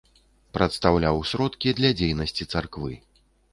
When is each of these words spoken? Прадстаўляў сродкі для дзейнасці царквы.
Прадстаўляў 0.57 1.21
сродкі 1.33 1.75
для 1.81 1.93
дзейнасці 2.01 2.51
царквы. 2.55 2.93